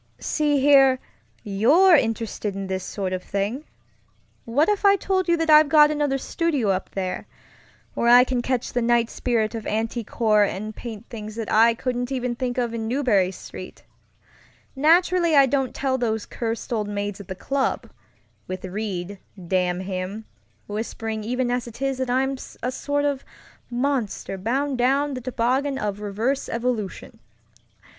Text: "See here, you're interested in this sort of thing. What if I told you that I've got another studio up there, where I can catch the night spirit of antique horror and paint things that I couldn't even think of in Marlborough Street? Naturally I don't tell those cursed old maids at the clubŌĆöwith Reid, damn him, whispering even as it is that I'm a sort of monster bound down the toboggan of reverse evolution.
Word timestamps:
"See 0.17 0.59
here, 0.59 0.97
you're 1.43 1.95
interested 1.95 2.55
in 2.55 2.65
this 2.65 2.83
sort 2.83 3.13
of 3.13 3.21
thing. 3.21 3.65
What 4.45 4.67
if 4.67 4.83
I 4.83 4.95
told 4.95 5.27
you 5.27 5.37
that 5.37 5.51
I've 5.51 5.69
got 5.69 5.91
another 5.91 6.17
studio 6.17 6.69
up 6.71 6.89
there, 6.95 7.27
where 7.93 8.07
I 8.07 8.23
can 8.23 8.41
catch 8.41 8.73
the 8.73 8.81
night 8.81 9.11
spirit 9.11 9.53
of 9.53 9.67
antique 9.67 10.09
horror 10.09 10.43
and 10.45 10.75
paint 10.75 11.05
things 11.11 11.35
that 11.35 11.51
I 11.51 11.75
couldn't 11.75 12.11
even 12.11 12.33
think 12.33 12.57
of 12.57 12.73
in 12.73 12.87
Marlborough 12.89 13.29
Street? 13.29 13.83
Naturally 14.75 15.35
I 15.35 15.45
don't 15.45 15.75
tell 15.75 15.99
those 15.99 16.25
cursed 16.25 16.73
old 16.73 16.87
maids 16.87 17.19
at 17.21 17.27
the 17.27 17.35
clubŌĆöwith 17.35 18.73
Reid, 18.73 19.19
damn 19.47 19.81
him, 19.81 20.25
whispering 20.65 21.23
even 21.23 21.51
as 21.51 21.67
it 21.67 21.79
is 21.79 21.99
that 21.99 22.09
I'm 22.09 22.37
a 22.63 22.71
sort 22.71 23.05
of 23.05 23.23
monster 23.69 24.39
bound 24.39 24.79
down 24.79 25.13
the 25.13 25.21
toboggan 25.21 25.77
of 25.77 25.99
reverse 25.99 26.49
evolution. 26.49 27.19